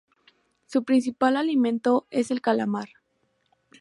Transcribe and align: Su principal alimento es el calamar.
Su 0.65 0.83
principal 0.83 1.37
alimento 1.37 2.07
es 2.09 2.31
el 2.31 2.41
calamar. 2.41 2.89